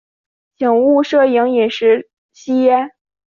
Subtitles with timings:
[0.57, 2.89] 请勿摄影、饮食、吸烟